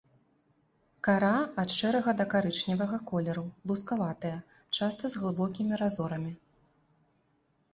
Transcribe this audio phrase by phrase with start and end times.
[1.07, 4.33] Кара ад шэрага да карычневага колеру, лускаватая,
[4.79, 6.33] часта з глыбокімі разорамі.